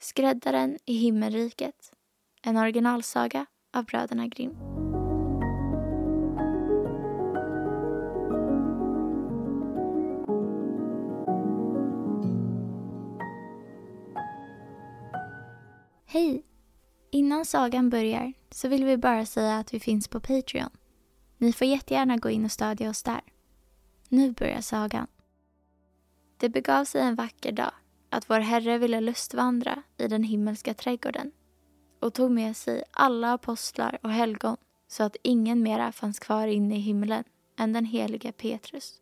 Skräddaren 0.00 0.78
i 0.84 0.94
himmelriket. 0.94 1.92
En 2.42 2.56
originalsaga 2.56 3.46
av 3.72 3.84
bröderna 3.84 4.26
Grimm. 4.26 4.56
Hej! 16.06 16.44
Innan 17.10 17.44
sagan 17.44 17.90
börjar 17.90 18.32
så 18.50 18.68
vill 18.68 18.84
vi 18.84 18.96
bara 18.96 19.26
säga 19.26 19.58
att 19.58 19.74
vi 19.74 19.80
finns 19.80 20.08
på 20.08 20.20
Patreon. 20.20 20.70
Ni 21.38 21.52
får 21.52 21.66
jättegärna 21.66 22.16
gå 22.16 22.30
in 22.30 22.44
och 22.44 22.52
stödja 22.52 22.90
oss 22.90 23.02
där. 23.02 23.20
Nu 24.08 24.32
börjar 24.32 24.60
sagan. 24.60 25.06
Det 26.36 26.48
begav 26.48 26.84
sig 26.84 27.00
en 27.00 27.14
vacker 27.14 27.52
dag 27.52 27.72
att 28.10 28.30
vår 28.30 28.40
Herre 28.40 28.78
ville 28.78 29.00
lustvandra 29.00 29.82
i 29.96 30.08
den 30.08 30.22
himmelska 30.22 30.74
trädgården 30.74 31.32
och 32.00 32.14
tog 32.14 32.30
med 32.30 32.56
sig 32.56 32.84
alla 32.90 33.32
apostlar 33.32 33.98
och 34.02 34.10
helgon 34.10 34.56
så 34.88 35.02
att 35.02 35.16
ingen 35.22 35.62
mera 35.62 35.92
fanns 35.92 36.18
kvar 36.18 36.46
inne 36.46 36.76
i 36.76 36.80
himlen 36.80 37.24
än 37.58 37.72
den 37.72 37.84
helige 37.84 38.32
Petrus. 38.32 38.94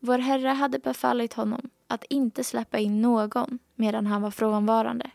Vår 0.00 0.18
Herre 0.18 0.48
hade 0.48 0.78
befallit 0.78 1.34
honom 1.34 1.70
att 1.86 2.04
inte 2.04 2.44
släppa 2.44 2.78
in 2.78 3.02
någon 3.02 3.58
medan 3.74 4.06
han 4.06 4.22
var 4.22 4.30
frånvarande 4.30 5.10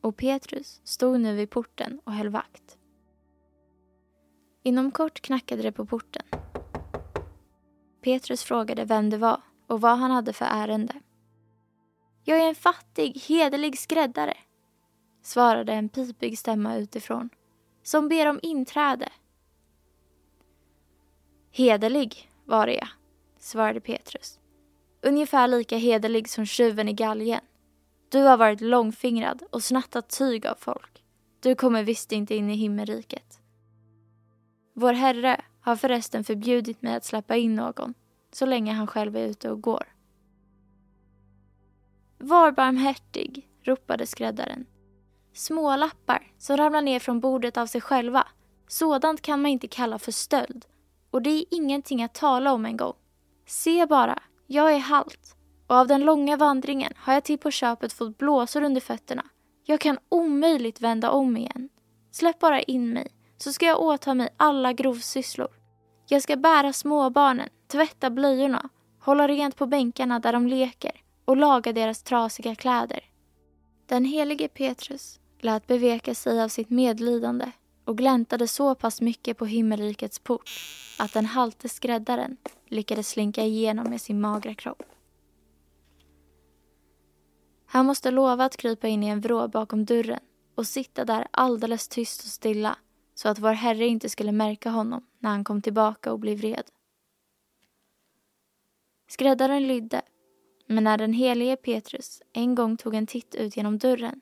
och 0.00 0.16
Petrus 0.16 0.80
stod 0.84 1.20
nu 1.20 1.36
vid 1.36 1.50
porten 1.50 2.00
och 2.04 2.12
höll 2.12 2.28
vakt. 2.28 2.78
Inom 4.62 4.90
kort 4.90 5.20
knackade 5.20 5.62
det 5.62 5.72
på 5.72 5.86
porten. 5.86 6.22
Petrus 8.02 8.44
frågade 8.44 8.84
vem 8.84 9.10
det 9.10 9.16
var 9.16 9.40
och 9.66 9.80
vad 9.80 9.98
han 9.98 10.10
hade 10.10 10.32
för 10.32 10.44
ärende. 10.44 10.94
Jag 12.24 12.38
är 12.38 12.48
en 12.48 12.54
fattig, 12.54 13.22
hederlig 13.28 13.78
skräddare, 13.78 14.36
svarade 15.22 15.72
en 15.72 15.88
pipig 15.88 16.38
stämma 16.38 16.76
utifrån, 16.76 17.30
som 17.82 18.08
ber 18.08 18.26
om 18.26 18.40
inträde. 18.42 19.08
Hederlig 21.50 22.30
var 22.44 22.66
jag, 22.66 22.88
svarade 23.38 23.80
Petrus. 23.80 24.38
Ungefär 25.02 25.48
lika 25.48 25.76
hederlig 25.76 26.28
som 26.28 26.46
tjuven 26.46 26.88
i 26.88 26.92
galgen. 26.92 27.40
Du 28.08 28.22
har 28.22 28.36
varit 28.36 28.60
långfingrad 28.60 29.42
och 29.50 29.64
snattat 29.64 30.18
tyg 30.18 30.46
av 30.46 30.54
folk. 30.54 31.04
Du 31.40 31.54
kommer 31.54 31.82
visst 31.82 32.12
inte 32.12 32.34
in 32.34 32.50
i 32.50 32.54
himmelriket. 32.54 33.40
Vår 34.74 34.92
Herre 34.92 35.44
har 35.60 35.76
förresten 35.76 36.24
förbjudit 36.24 36.82
mig 36.82 36.94
att 36.94 37.04
släppa 37.04 37.36
in 37.36 37.54
någon 37.54 37.94
så 38.32 38.46
länge 38.46 38.72
han 38.72 38.86
själv 38.86 39.16
är 39.16 39.26
ute 39.26 39.50
och 39.50 39.60
går. 39.60 39.84
Var 42.20 42.52
barmhärtig, 42.52 43.48
ropade 43.62 44.06
skräddaren. 44.06 44.66
Smålappar 45.32 46.32
som 46.38 46.56
ramlar 46.56 46.82
ner 46.82 47.00
från 47.00 47.20
bordet 47.20 47.56
av 47.56 47.66
sig 47.66 47.80
själva. 47.80 48.26
Sådant 48.68 49.22
kan 49.22 49.42
man 49.42 49.50
inte 49.50 49.68
kalla 49.68 49.98
för 49.98 50.12
stöld. 50.12 50.66
Och 51.10 51.22
det 51.22 51.30
är 51.30 51.44
ingenting 51.50 52.02
att 52.02 52.14
tala 52.14 52.52
om 52.52 52.66
en 52.66 52.76
gång. 52.76 52.94
Se 53.46 53.86
bara, 53.86 54.22
jag 54.46 54.72
är 54.72 54.78
halt. 54.78 55.36
Och 55.66 55.76
av 55.76 55.86
den 55.86 56.00
långa 56.00 56.36
vandringen 56.36 56.92
har 56.96 57.14
jag 57.14 57.24
till 57.24 57.38
på 57.38 57.50
köpet 57.50 57.92
fått 57.92 58.18
blåsor 58.18 58.62
under 58.62 58.80
fötterna. 58.80 59.24
Jag 59.64 59.80
kan 59.80 59.98
omöjligt 60.08 60.80
vända 60.80 61.10
om 61.10 61.36
igen. 61.36 61.68
Släpp 62.10 62.38
bara 62.38 62.62
in 62.62 62.92
mig, 62.92 63.08
så 63.36 63.52
ska 63.52 63.66
jag 63.66 63.80
åta 63.80 64.14
mig 64.14 64.28
alla 64.36 64.72
grovsysslor. 64.72 65.48
Jag 66.08 66.22
ska 66.22 66.36
bära 66.36 66.72
småbarnen, 66.72 67.48
tvätta 67.68 68.10
blöjorna, 68.10 68.68
hålla 69.00 69.28
rent 69.28 69.56
på 69.56 69.66
bänkarna 69.66 70.18
där 70.18 70.32
de 70.32 70.46
leker 70.46 71.02
och 71.28 71.36
laga 71.36 71.72
deras 71.72 72.02
trasiga 72.02 72.54
kläder. 72.54 73.04
Den 73.86 74.04
helige 74.04 74.48
Petrus 74.48 75.20
lät 75.38 75.66
beveka 75.66 76.14
sig 76.14 76.42
av 76.42 76.48
sitt 76.48 76.70
medlidande 76.70 77.52
och 77.84 77.98
gläntade 77.98 78.48
så 78.48 78.74
pass 78.74 79.00
mycket 79.00 79.38
på 79.38 79.44
himmelrikets 79.46 80.18
port 80.18 80.50
att 80.98 81.12
den 81.12 81.26
halte 81.26 81.68
skräddaren 81.68 82.36
lyckades 82.66 83.08
slinka 83.08 83.42
igenom 83.44 83.90
med 83.90 84.00
sin 84.00 84.20
magra 84.20 84.54
kropp. 84.54 84.82
Han 87.66 87.86
måste 87.86 88.10
lova 88.10 88.44
att 88.44 88.56
krypa 88.56 88.88
in 88.88 89.02
i 89.02 89.08
en 89.08 89.20
vrå 89.20 89.48
bakom 89.48 89.84
dörren 89.84 90.20
och 90.54 90.66
sitta 90.66 91.04
där 91.04 91.26
alldeles 91.30 91.88
tyst 91.88 92.20
och 92.22 92.30
stilla 92.30 92.76
så 93.14 93.28
att 93.28 93.38
vår 93.38 93.52
Herre 93.52 93.86
inte 93.86 94.08
skulle 94.08 94.32
märka 94.32 94.70
honom 94.70 95.06
när 95.18 95.30
han 95.30 95.44
kom 95.44 95.62
tillbaka 95.62 96.12
och 96.12 96.18
blev 96.18 96.38
vred. 96.38 96.64
Skräddaren 99.08 99.66
lydde, 99.68 100.02
men 100.70 100.84
när 100.84 100.98
den 100.98 101.12
helige 101.12 101.56
Petrus 101.56 102.22
en 102.32 102.54
gång 102.54 102.76
tog 102.76 102.94
en 102.94 103.06
titt 103.06 103.34
ut 103.34 103.56
genom 103.56 103.78
dörren 103.78 104.20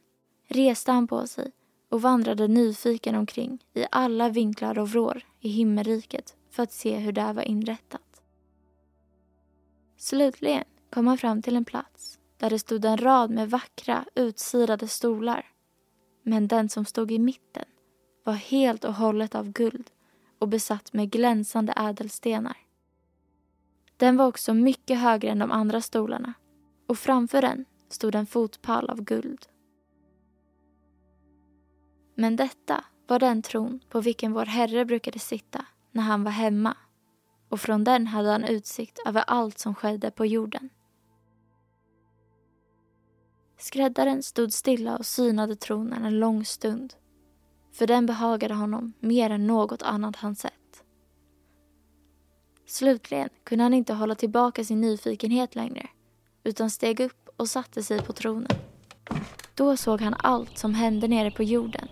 reste 0.48 0.92
han 0.92 1.06
på 1.06 1.26
sig 1.26 1.52
och 1.88 2.02
vandrade 2.02 2.48
nyfiken 2.48 3.14
omkring 3.14 3.64
i 3.74 3.84
alla 3.90 4.28
vinklar 4.28 4.78
och 4.78 4.88
vrår 4.88 5.22
i 5.40 5.48
himmelriket 5.48 6.36
för 6.50 6.62
att 6.62 6.72
se 6.72 6.96
hur 6.96 7.12
det 7.12 7.32
var 7.32 7.42
inrättat. 7.42 8.22
Slutligen 9.96 10.64
kom 10.90 11.06
han 11.06 11.18
fram 11.18 11.42
till 11.42 11.56
en 11.56 11.64
plats 11.64 12.18
där 12.38 12.50
det 12.50 12.58
stod 12.58 12.84
en 12.84 12.98
rad 12.98 13.30
med 13.30 13.50
vackra 13.50 14.04
utsirade 14.14 14.88
stolar. 14.88 15.46
Men 16.22 16.48
den 16.48 16.68
som 16.68 16.84
stod 16.84 17.12
i 17.12 17.18
mitten 17.18 17.64
var 18.24 18.32
helt 18.32 18.84
och 18.84 18.94
hållet 18.94 19.34
av 19.34 19.52
guld 19.52 19.90
och 20.38 20.48
besatt 20.48 20.92
med 20.92 21.10
glänsande 21.10 21.72
ädelstenar. 21.76 22.65
Den 23.96 24.16
var 24.16 24.26
också 24.26 24.54
mycket 24.54 24.98
högre 24.98 25.30
än 25.30 25.38
de 25.38 25.50
andra 25.50 25.80
stolarna 25.80 26.34
och 26.86 26.98
framför 26.98 27.42
den 27.42 27.64
stod 27.88 28.14
en 28.14 28.26
fotpall 28.26 28.90
av 28.90 29.02
guld. 29.02 29.46
Men 32.14 32.36
detta 32.36 32.84
var 33.06 33.18
den 33.18 33.42
tron 33.42 33.80
på 33.88 34.00
vilken 34.00 34.32
vår 34.32 34.46
Herre 34.46 34.84
brukade 34.84 35.18
sitta 35.18 35.66
när 35.92 36.02
han 36.02 36.24
var 36.24 36.30
hemma 36.30 36.76
och 37.48 37.60
från 37.60 37.84
den 37.84 38.06
hade 38.06 38.30
han 38.30 38.44
utsikt 38.44 38.98
över 39.06 39.24
allt 39.26 39.58
som 39.58 39.74
skedde 39.74 40.10
på 40.10 40.26
jorden. 40.26 40.68
Skräddaren 43.58 44.22
stod 44.22 44.52
stilla 44.52 44.96
och 44.96 45.06
synade 45.06 45.56
tronen 45.56 46.04
en 46.04 46.20
lång 46.20 46.44
stund 46.44 46.94
för 47.72 47.86
den 47.86 48.06
behagade 48.06 48.54
honom 48.54 48.92
mer 49.00 49.30
än 49.30 49.46
något 49.46 49.82
annat 49.82 50.16
han 50.16 50.36
sett. 50.36 50.55
Slutligen 52.66 53.28
kunde 53.44 53.64
han 53.64 53.74
inte 53.74 53.94
hålla 53.94 54.14
tillbaka 54.14 54.64
sin 54.64 54.80
nyfikenhet 54.80 55.54
längre 55.54 55.86
utan 56.44 56.70
steg 56.70 57.00
upp 57.00 57.28
och 57.36 57.48
satte 57.48 57.82
sig 57.82 58.02
på 58.02 58.12
tronen. 58.12 58.58
Då 59.54 59.76
såg 59.76 60.00
han 60.00 60.14
allt 60.18 60.58
som 60.58 60.74
hände 60.74 61.08
nere 61.08 61.30
på 61.30 61.42
jorden 61.42 61.88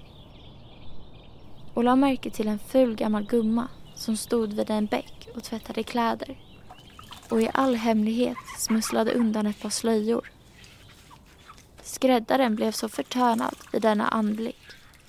och 1.75 1.85
lade 1.85 1.97
märke 1.97 2.31
till 2.31 2.49
en 2.49 2.59
ful 2.59 2.95
gammal 2.95 3.27
gumma 3.27 3.69
som 3.95 4.17
stod 4.17 4.53
vid 4.53 4.71
en 4.71 4.87
bäck 4.87 5.29
och 5.35 5.43
tvättade 5.43 5.83
kläder 5.83 6.39
och 7.29 7.43
i 7.43 7.51
all 7.55 7.75
hemlighet 7.75 8.37
smusslade 8.59 9.13
undan 9.13 9.47
ett 9.47 9.61
par 9.61 9.71
slöjor. 9.71 10.31
Skräddaren 11.83 12.57
blev 12.57 12.73
så 12.73 12.89
förtörnad 12.89 13.55
vid 13.73 13.83
denna 13.83 14.09
anblick 14.09 14.63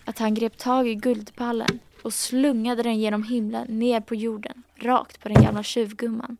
att 0.05 0.19
han 0.19 0.33
grep 0.33 0.57
tag 0.57 0.87
i 0.87 0.95
guldpallen 0.95 1.79
och 2.03 2.13
slungade 2.13 2.83
den 2.83 2.99
genom 2.99 3.23
himlen 3.23 3.79
ner 3.79 4.01
på 4.01 4.15
jorden, 4.15 4.63
rakt 4.85 5.19
på 5.19 5.29
den 5.29 5.43
gamla 5.43 5.63
tjuvgumman. 5.63 6.37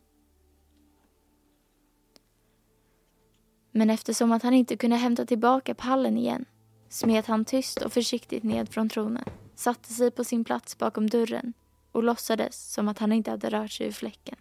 Men 3.70 3.90
eftersom 3.90 4.32
att 4.32 4.42
han 4.42 4.54
inte 4.54 4.76
kunde 4.76 4.96
hämta 4.96 5.26
tillbaka 5.26 5.74
pallen 5.74 6.16
igen 6.16 6.44
smet 6.88 7.26
han 7.26 7.44
tyst 7.44 7.82
och 7.82 7.92
försiktigt 7.92 8.42
ned 8.42 8.68
från 8.68 8.88
tronen, 8.88 9.24
satte 9.54 9.92
sig 9.92 10.10
på 10.10 10.24
sin 10.24 10.44
plats 10.44 10.78
bakom 10.78 11.10
dörren 11.10 11.52
och 11.92 12.02
låtsades 12.02 12.72
som 12.72 12.88
att 12.88 12.98
han 12.98 13.12
inte 13.12 13.30
hade 13.30 13.50
rört 13.50 13.70
sig 13.70 13.86
ur 13.86 13.92
fläcken. 13.92 14.36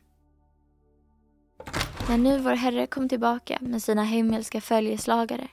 När 2.10 2.18
nu 2.18 2.40
vår 2.40 2.52
Herre 2.52 2.88
kom 2.88 3.10
tillbaka 3.10 3.58
med 3.62 3.84
sina 3.84 4.04
himmelska 4.04 4.62
följeslagare 4.62 5.48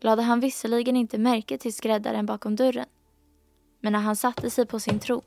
lade 0.00 0.22
han 0.22 0.40
visserligen 0.40 0.96
inte 0.96 1.18
märke 1.18 1.58
till 1.58 1.74
skräddaren 1.74 2.26
bakom 2.26 2.56
dörren. 2.56 2.86
Men 3.80 3.92
när 3.92 4.00
han 4.00 4.16
satte 4.16 4.50
sig 4.50 4.66
på 4.66 4.80
sin 4.80 4.98
tron, 4.98 5.22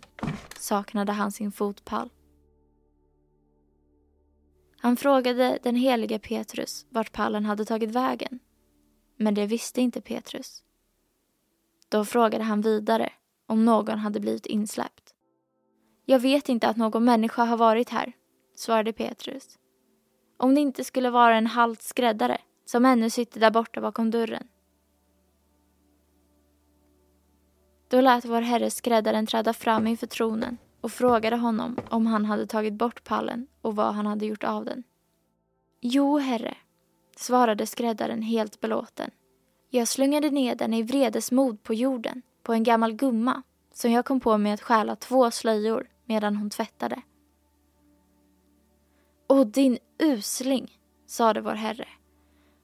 saknade 0.60 1.12
han 1.12 1.32
sin 1.32 1.52
fotpall. 1.52 2.10
Han 4.84 4.98
frågade 4.98 5.60
den 5.64 5.76
helige 5.76 6.20
Petrus 6.20 6.86
vart 6.90 7.12
pallen 7.12 7.46
hade 7.46 7.66
tagit 7.66 7.92
vägen. 7.92 8.40
Men 9.18 9.34
det 9.34 9.46
visste 9.46 9.82
inte 9.82 10.02
Petrus. 10.02 10.64
Då 11.90 12.06
frågade 12.06 12.44
han 12.44 12.62
vidare 12.62 13.10
om 13.48 13.66
någon 13.66 14.00
hade 14.00 14.20
blivit 14.20 14.46
insläppt. 14.46 15.14
Jag 16.06 16.20
vet 16.20 16.50
inte 16.50 16.68
att 16.68 16.78
någon 16.78 17.04
människa 17.04 17.44
har 17.44 17.58
varit 17.58 17.90
här, 17.90 18.14
svarade 18.56 18.94
Petrus. 18.94 19.58
Om 20.38 20.56
det 20.56 20.62
inte 20.62 20.84
skulle 20.84 21.10
vara 21.10 21.36
en 21.36 21.48
halt 21.48 21.82
skräddare 21.82 22.38
som 22.66 22.86
ännu 22.86 23.10
sitter 23.10 23.40
där 23.40 23.52
borta 23.52 23.82
bakom 23.82 24.12
dörren. 24.12 24.48
Då 27.90 28.02
lät 28.02 28.26
vår 28.26 28.42
herre 28.42 28.72
skräddaren 28.72 29.28
träda 29.28 29.54
fram 29.54 29.88
inför 29.88 30.08
tronen 30.08 30.58
och 30.84 30.92
frågade 30.92 31.36
honom 31.36 31.78
om 31.90 32.06
han 32.06 32.26
hade 32.26 32.48
tagit 32.48 32.74
bort 32.74 33.04
pallen 33.04 33.48
och 33.62 33.76
vad 33.76 33.94
han 33.94 34.06
hade 34.06 34.26
gjort 34.26 34.44
av 34.44 34.66
den. 34.66 34.84
Jo, 35.82 36.18
herre, 36.18 36.58
svarade 37.16 37.66
skräddaren 37.66 38.22
helt 38.22 38.60
belåten. 38.60 39.12
Jag 39.70 39.88
slungade 39.88 40.30
ner 40.30 40.56
den 40.56 40.74
i 40.74 40.84
vredesmod 40.84 41.64
på 41.64 41.74
jorden, 41.74 42.22
på 42.44 42.54
en 42.54 42.64
gammal 42.64 42.94
gumma 42.94 43.44
som 43.74 43.92
jag 43.92 44.06
kom 44.06 44.20
på 44.20 44.38
med 44.38 44.54
att 44.54 44.62
stjäla 44.62 44.96
två 44.96 45.32
slöjor 45.32 45.88
medan 46.06 46.36
hon 46.36 46.50
tvättade. 46.50 47.02
Och 49.28 49.48
din 49.48 49.78
usling, 50.00 50.80
sade 51.08 51.42
vår 51.42 51.56
herre. 51.56 51.88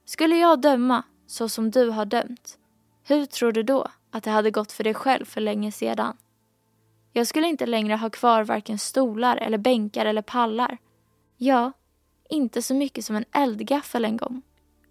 Skulle 0.04 0.36
jag 0.36 0.60
döma 0.60 1.02
så 1.26 1.48
som 1.48 1.70
du 1.70 1.90
har 1.90 2.04
dömt, 2.04 2.58
hur 3.02 3.26
tror 3.26 3.52
du 3.52 3.62
då 3.62 3.88
att 4.10 4.24
det 4.24 4.30
hade 4.30 4.50
gått 4.50 4.72
för 4.72 4.84
dig 4.84 4.94
själv 4.94 5.24
för 5.24 5.40
länge 5.40 5.72
sedan? 5.72 6.16
Jag 7.12 7.26
skulle 7.26 7.46
inte 7.46 7.66
längre 7.66 7.94
ha 7.94 8.10
kvar 8.10 8.44
varken 8.44 8.78
stolar 8.78 9.36
eller 9.36 9.58
bänkar 9.58 10.06
eller 10.06 10.22
pallar. 10.22 10.78
Ja, 11.36 11.72
inte 12.28 12.62
så 12.62 12.74
mycket 12.74 13.04
som 13.04 13.16
en 13.16 13.24
eldgaffel 13.32 14.04
en 14.04 14.16
gång. 14.16 14.42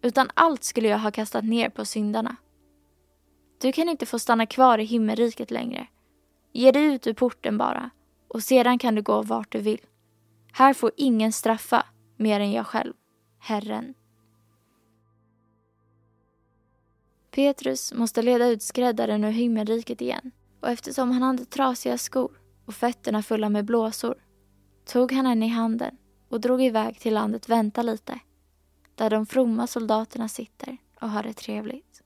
Utan 0.01 0.29
allt 0.33 0.63
skulle 0.63 0.87
jag 0.87 0.99
ha 0.99 1.11
kastat 1.11 1.43
ner 1.43 1.69
på 1.69 1.85
syndarna. 1.85 2.35
Du 3.61 3.71
kan 3.71 3.89
inte 3.89 4.05
få 4.05 4.19
stanna 4.19 4.45
kvar 4.45 4.77
i 4.77 4.83
himmelriket 4.83 5.51
längre. 5.51 5.87
Ge 6.51 6.71
dig 6.71 6.83
ut 6.83 7.07
ur 7.07 7.13
porten 7.13 7.57
bara 7.57 7.89
och 8.27 8.43
sedan 8.43 8.77
kan 8.79 8.95
du 8.95 9.01
gå 9.01 9.21
vart 9.21 9.51
du 9.51 9.59
vill. 9.59 9.81
Här 10.51 10.73
får 10.73 10.91
ingen 10.97 11.33
straffa 11.33 11.85
mer 12.17 12.39
än 12.39 12.51
jag 12.51 12.67
själv, 12.67 12.93
Herren. 13.39 13.93
Petrus 17.31 17.93
måste 17.93 18.21
leda 18.21 18.47
ut 18.47 18.63
skräddaren 18.63 19.23
ur 19.23 19.31
himmelriket 19.31 20.01
igen 20.01 20.31
och 20.59 20.69
eftersom 20.69 21.11
han 21.11 21.23
hade 21.23 21.45
trasiga 21.45 21.97
skor 21.97 22.31
och 22.65 22.73
fötterna 22.73 23.23
fulla 23.23 23.49
med 23.49 23.65
blåsor 23.65 24.15
tog 24.85 25.11
han 25.11 25.25
henne 25.25 25.45
i 25.45 25.49
handen 25.49 25.97
och 26.29 26.41
drog 26.41 26.61
iväg 26.61 26.99
till 26.99 27.13
landet 27.13 27.49
Vänta 27.49 27.81
lite 27.81 28.19
där 28.95 29.09
de 29.09 29.25
fromma 29.25 29.67
soldaterna 29.67 30.27
sitter 30.27 30.77
och 31.01 31.09
har 31.09 31.23
det 31.23 31.33
trevligt. 31.33 32.03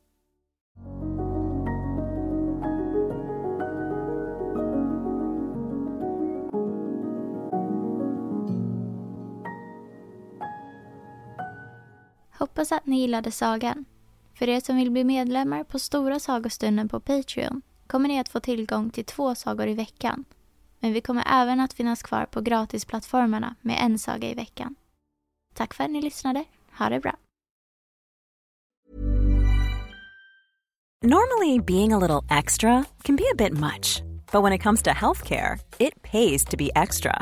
Hoppas 12.39 12.71
att 12.71 12.85
ni 12.85 12.99
gillade 12.99 13.31
sagan. 13.31 13.85
För 14.33 14.49
er 14.49 14.59
som 14.59 14.75
vill 14.75 14.91
bli 14.91 15.03
medlemmar 15.03 15.63
på 15.63 15.79
Stora 15.79 16.19
sagostunden 16.19 16.89
på 16.89 16.99
Patreon 16.99 17.61
kommer 17.87 18.09
ni 18.09 18.19
att 18.19 18.29
få 18.29 18.39
tillgång 18.39 18.89
till 18.89 19.05
två 19.05 19.35
sagor 19.35 19.67
i 19.67 19.73
veckan. 19.73 20.25
Men 20.79 20.93
vi 20.93 21.01
kommer 21.01 21.23
även 21.27 21.59
att 21.59 21.73
finnas 21.73 22.03
kvar 22.03 22.25
på 22.25 22.41
gratisplattformarna 22.41 23.55
med 23.61 23.77
en 23.81 23.99
saga 23.99 24.29
i 24.29 24.33
veckan. 24.33 24.75
Tack 25.53 25.73
för 25.73 25.83
att 25.83 25.91
ni 25.91 26.01
lyssnade. 26.01 26.45
Ha 26.71 26.89
det 26.89 26.99
bra. 26.99 27.15
Normally 31.05 31.59
being 31.59 31.93
a 31.93 31.97
little 31.97 32.37
extra 32.37 32.85
can 33.03 33.15
be 33.15 33.23
a 33.31 33.35
bit 33.37 33.53
much. 33.53 34.01
But 34.31 34.43
when 34.43 34.53
it 34.53 34.63
comes 34.63 34.81
to 34.83 34.89
healthcare, 34.89 35.59
it 35.79 36.01
pays 36.01 36.45
to 36.45 36.57
be 36.57 36.69
extra. 36.75 37.21